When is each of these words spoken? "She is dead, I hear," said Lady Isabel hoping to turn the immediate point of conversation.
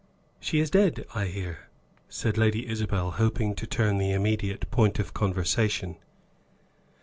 "She 0.39 0.57
is 0.59 0.71
dead, 0.71 1.05
I 1.13 1.25
hear," 1.25 1.67
said 2.09 2.35
Lady 2.35 2.67
Isabel 2.67 3.11
hoping 3.11 3.53
to 3.53 3.67
turn 3.67 3.99
the 3.99 4.13
immediate 4.13 4.71
point 4.71 4.97
of 4.97 5.13
conversation. 5.13 5.95